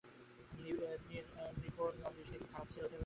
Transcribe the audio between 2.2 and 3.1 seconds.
কি খারাপ ছেলে হতে পারে।